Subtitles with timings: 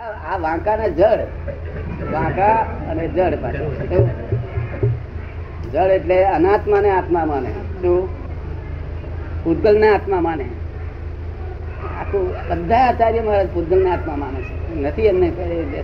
[0.00, 1.18] આ વાંકા ને જળ
[2.12, 3.34] વાંકા અને જળ
[5.72, 7.50] જળ એટલે અનાત્મા ને આત્મા માને.
[7.82, 8.08] શું?
[9.44, 10.44] પૂતગલ ને આત્મા માને.
[12.00, 14.74] આખું બધા આચાર્ય મહારાજ પૂતગલ ને આત્મા માને છે.
[14.74, 15.30] નથી એમને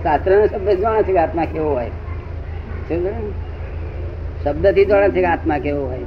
[0.03, 1.91] શાસ્ત્ર ને શબ્દ જાણે છે કે આત્મા કેવો હોય.
[4.45, 6.05] શબ્દથી જાણે છે કે આત્મા કેવો હોય.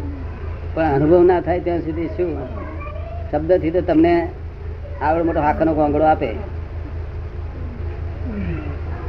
[0.73, 2.38] પણ અનુભવ ના થાય ત્યાં સુધી શું?
[3.32, 4.30] શબ્દથી તો તમને
[5.02, 6.59] આવડો મોટો હાકનો ગોંગડો આપે.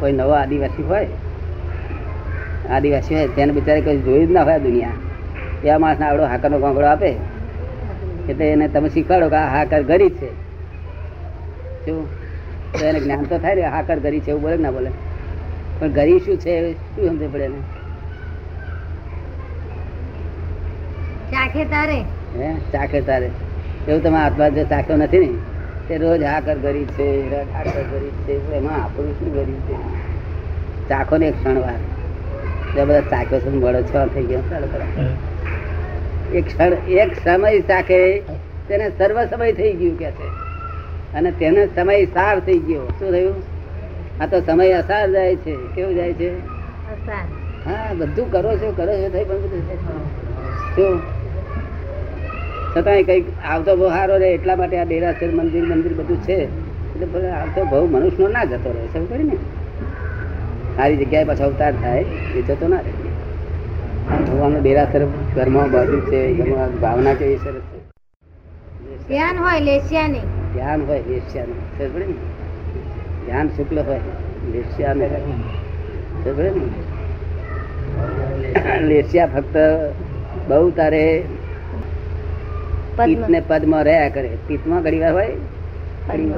[0.01, 1.07] કોઈ નવો આદિવાસી હોય
[2.71, 4.93] આદિવાસી હોય તેને બિચારે કોઈ જોયું જ ના હોય દુનિયા.
[5.65, 7.15] એવા માણસને આવડો હાકરનો કોંકડો આપે?
[8.29, 10.29] એટલે એને તમે શીખવાડો કે આ હાકર ગરીબ છે.
[11.87, 12.09] શું?
[12.73, 14.91] તો એને જ્ઞાન તો થાય ને હાકર ગરીબ છે એવું બોલે ના બોલે?
[15.81, 16.73] પણ ગરીબ શું છે?
[16.73, 17.55] શું સમજે પડે એને?
[21.33, 21.99] ચાખે તારે.
[22.39, 22.55] હે?
[22.73, 23.31] ચાખે તારે.
[23.89, 25.29] એવું તમે આત્મા જો ચાખ્યો નથી ને?
[25.91, 29.77] તે રોજ આકર ગરીબ છે રોજ આકર ગરીબ છે એમાં આપણું શું ગરીબ છે?
[30.91, 31.81] ચાખો ને એક ક્ષણ વાર.
[32.81, 34.43] બધા ચાખ્યો છે બળો છ થઈ ગયો.
[36.31, 38.01] એક ક્ષણ એક સમય ચાખે
[38.69, 40.29] તેને સર્વ સમય થઈ ગયું કે છે.
[41.15, 42.87] અને તેને સમય સાર થઈ ગયો.
[42.99, 43.39] શું થયું?
[44.21, 45.55] આ તો સમય અસાર જાય છે.
[45.67, 46.31] કેવું જાય છે?
[47.65, 49.63] હા બધું કરો છો કરો છો થઈ પણ બધું
[50.75, 50.95] શું?
[52.77, 56.39] છતાંય કંઈક આવતો બહુ સારો રહે એટલા માટે આ ડેરાસર મંદિર મંદિર બધું છે.
[56.95, 59.37] એટલે આવતો બહુ મનુષ્યનો ના જતો રહે સમજ પડી ને?
[60.77, 62.05] સારી જગ્યાએ પાછો અવતાર થાય
[62.37, 62.93] એ જતો ના રહે.
[64.11, 65.03] ભગવાનનો ડેરાસર
[65.35, 67.81] ઘરમાં બધું છે ઘરમાં ભાવના કેવી સરસ છે.
[69.09, 71.59] ધ્યાન હોય લેસિયા નહીં ધ્યાન હોય લેસ્યાનું.
[71.79, 72.15] સમજ પડી ને?
[73.27, 74.01] ધ્યાન શુક્લ હોય
[74.53, 75.07] લેસ્યાને.
[75.09, 76.69] સમજ પડી ને?
[78.81, 79.57] લેસ્યા ફક્ત
[80.49, 81.05] બહુ તારે
[83.05, 84.31] પિત્ત ને પદમાં રહ્યા કરે.
[84.49, 85.35] પિત્તમાં ઘડી વાર હોય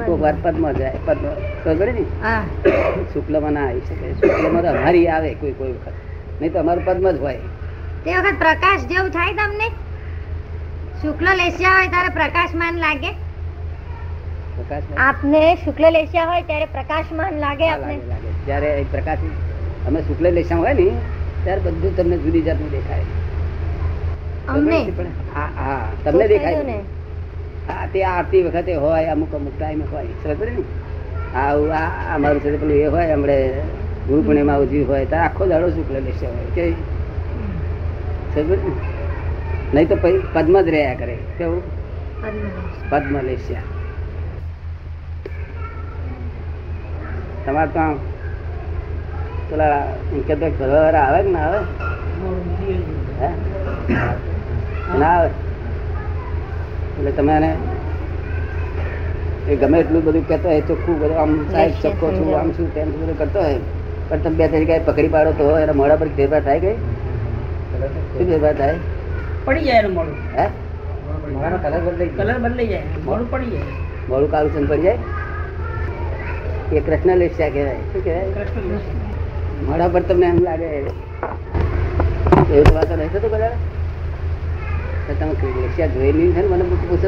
[0.01, 0.99] કોક વાર પદમાં જાય.
[1.07, 1.39] પદમાં.
[1.65, 2.05] ખબર ને?
[3.13, 4.15] શુક્લમાં ના આવી શકે.
[4.17, 5.95] શુક્લમાં તો અમારી આવે કોઈ કોઈ વખત.
[6.41, 7.41] નહીં તો અમારું પદમાં જ હોય.
[8.05, 9.69] તે વખત પ્રકાશ જેવું થાય તમને?
[11.03, 13.11] શુક્લ લેશિયા હોય ત્યારે પ્રકાશમાન લાગે?
[14.57, 17.97] પ્રકાશ આપને શુક્લ લેસિયા હોય ત્યારે પ્રકાશમાન લાગે આપને.
[18.47, 19.25] જ્યારે પ્રકાશ
[19.87, 20.87] અમે શુક્લ લેશા હોય ને
[21.45, 23.07] ત્યારે બધું તમને જુદી જાતનું દેખાય.
[24.47, 24.81] અમને.
[25.27, 25.97] હા હા.
[26.05, 26.77] તમને દેખાય ને.
[27.67, 30.15] હા તે આરતી વખતે હોય અમુક અમુક ટાઈમે હોય.
[30.23, 30.65] સમજ ને?
[31.35, 33.37] આ આ અમારું છે પેલું એ હોય હમણે
[34.07, 36.49] ગુરુ પૂર્ણિમા ઉજવી હોય તો આખો દાડો શુક્લ લેશે હોય.
[36.53, 36.65] કે
[38.33, 38.73] સમજ ને?
[39.73, 41.17] નહીં તો પછી પદ્મ જ રહ્યા કરે.
[41.35, 41.63] કેવું?
[42.91, 43.69] પદ્મ લેશ્યા
[47.45, 47.97] તમારે તો આમ
[49.49, 49.79] પેલા
[50.11, 51.61] ઇન્કમ ટેક્સ આવે કે ના આવે?
[53.19, 53.29] હે?
[55.01, 55.29] ના આવે
[56.97, 57.51] એટલે તમે એને
[59.49, 62.89] એ ગમે એટલું બધું કહેતો હોય ચોખ્ખું બધું આમ સાહેબ ચોખ્ખો છું આમ શું તેમ
[62.93, 63.61] છું બધું કરતો હોય.
[64.09, 66.77] પણ તમે બે તરીકે પકડી પાડો તો એના મોડા પર ફેરફાર થાય ગઈ
[68.13, 68.77] શું ફેરફાર થાય?
[69.47, 70.47] પડી જાય એનું મોડું હે?
[71.65, 72.11] કલર બદલાઈ.
[72.19, 72.83] કલર બદલાઈ જાય.
[73.09, 73.67] મોડું પડી જાય.
[74.11, 74.99] મોડું કાળું ચંદ પડી જાય?
[76.73, 77.81] એ કૃષ્ણ લેસ્યા કહેવાય.
[77.93, 78.29] શું કહેવાય?
[79.69, 80.69] મોડા પર તમને એમ લાગે.
[82.53, 83.55] એવું તો વાતો નહીં થતું બધા
[85.07, 87.07] તો તમે લેસ્યા જોઈ નહીં છે ને મને પૂછો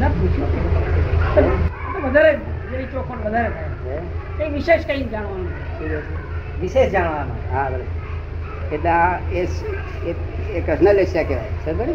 [0.00, 0.50] ના પૂછ્યું
[2.04, 2.32] વધારે
[2.92, 4.50] ચોખવટ વધારે થાય.
[4.52, 5.50] વિશેષ કઈ જાણવાનું?
[5.78, 6.60] શું કહે છે?
[6.60, 7.36] વિશેષ જાણવાનું.
[7.54, 8.74] હા બરાબર.
[8.74, 9.18] એટલે આ
[10.56, 11.86] એ કૃષ્ણ લેસ્યા કહેવાય.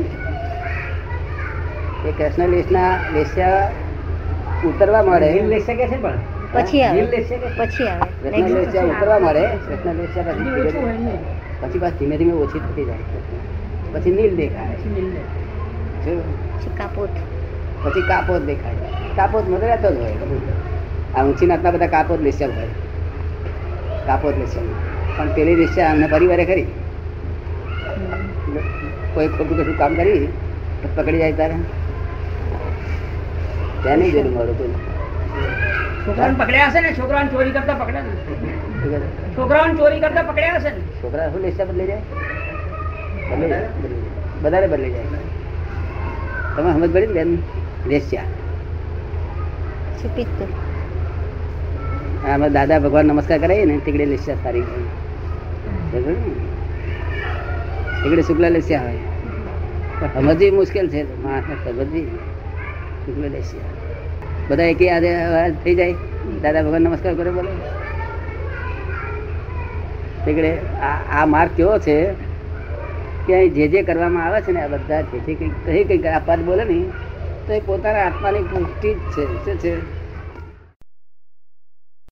[2.03, 3.71] ને એ કૃષ્ણ લેસના લેસ્યા
[4.65, 5.31] ઉતરવા મળે.
[5.41, 6.17] લેસ્યા કે છે પણ?
[6.53, 7.05] પછી આવે.
[7.57, 8.09] પછી આવે.
[8.23, 9.45] કૃષ્ણ લેસ્યા ઉતરવા મળે.
[9.67, 11.17] કૃષ્ણ લેસ્યા પછી
[11.61, 12.97] પછી પાછી ધીમે ધીમે ઓછી થતી જાય.
[13.97, 14.77] પછી નીલ દેખાય.
[16.03, 17.09] પછી કાપોત.
[17.83, 18.89] પછી કાપોત દેખાય.
[19.15, 20.15] કાપોત મતલબ તો રહેતો જ હોય
[21.15, 22.71] આ ઊંચી નાતના બધા કાપોત નિશ્ચલ હોય.
[24.07, 24.67] કાપોત નિશ્ચલ.
[25.17, 26.67] પણ પેલી લેસ્યા અમને પરિવારે ખરી
[29.13, 30.27] કોઈ ખોટું કશું કામ કરી
[30.81, 31.55] તો પકડી જાય તારે.
[33.83, 34.73] ત્યાં નહીં જરૂર મળું કોઈ.
[36.05, 36.93] છોકરાને પકડ્યા હશે ને?
[36.99, 38.05] છોકરાને ચોરી કરતા પકડ્યા?
[39.37, 40.81] છોકરાઓને ચોરી કરતા પકડ્યા હશે ને?
[41.01, 42.01] છોકરા શું લેસ્યા લઈ જાય?
[44.41, 45.03] બધાને બદલી જાય.
[46.55, 47.35] તમે સમજ પડી બેન?
[47.35, 48.17] પછી
[52.29, 54.61] આમાં દાદા ભગવાન નમસ્કાર કરાવીએ ને તીકડે લેસ્યા સારી
[58.03, 58.97] તીકડે શુક્લા લેસ્યા હોય.
[60.13, 62.05] સમજવી મુશ્કેલ છે માણસને સમજવી.
[63.05, 63.61] શુક્લ લેસ્યા.
[64.49, 65.17] બધા એકે આજે
[65.63, 65.93] થઈ જાય?
[66.43, 67.51] દાદા ભગવાન નમસ્કાર કરે બોલો.
[70.25, 72.26] તીકડે આ આ માર્ગ કેવો છે?
[73.27, 76.39] કે જે જે કરવામાં આવે છે ને આ બધા જે કંઈક કંઈ કંઈક આ પદ
[76.43, 76.79] બોલે ને,
[77.47, 79.23] તો એ પોતાના આત્માની પુષ્ટિ જ છે.
[79.43, 79.73] શું છે?